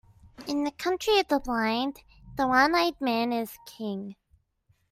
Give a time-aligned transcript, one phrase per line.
[0.47, 1.97] In the country of the blind,
[2.35, 4.15] the one-eyed man is king.